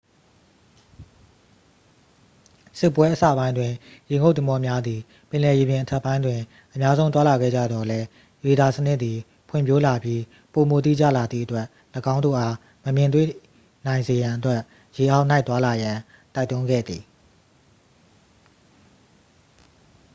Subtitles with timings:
[2.79, 3.73] စစ်ပွဲအစပိုင်းတွင်
[4.09, 6.39] ရေငုပ်သင်္ဘောများသည် ပင်လယ်ရေပြင်အထက်ပိုင်းတွင်
[6.73, 8.07] အများဆုံး သွားလာခဲ့ကြသော်လည်း
[8.45, 9.17] ရေဒါစနစ်သည်
[9.49, 10.21] ဖွံ့ဖြိုးလာပြီး
[10.53, 11.65] ပိုမိုတိကျလာသည့်အတွက်
[12.13, 13.27] ၎င်းတို့အား မမြင်တွေ့
[13.85, 14.59] နိုင်စေရန်အတွက်
[14.97, 15.97] ရေအောက်၌ သွားလာရန်
[16.35, 17.01] တိုက်တွန်းခဲ့သည်